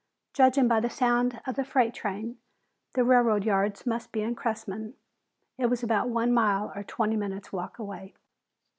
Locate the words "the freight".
1.55-1.93